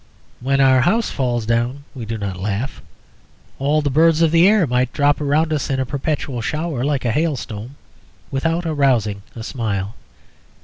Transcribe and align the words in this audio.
When 0.39 0.59
our 0.59 0.81
house 0.81 1.11
falls 1.11 1.45
down 1.45 1.83
we 1.93 2.05
do 2.07 2.17
not 2.17 2.39
laugh. 2.41 2.81
All 3.59 3.83
the 3.83 3.91
birds 3.91 4.23
of 4.23 4.31
the 4.31 4.47
air 4.47 4.65
might 4.65 4.91
drop 4.93 5.21
around 5.21 5.53
us 5.53 5.69
in 5.69 5.79
a 5.79 5.85
perpetual 5.85 6.41
shower 6.41 6.83
like 6.83 7.05
a 7.05 7.11
hailstorm 7.11 7.75
without 8.31 8.65
arousing 8.65 9.21
a 9.35 9.43
smile. 9.43 9.93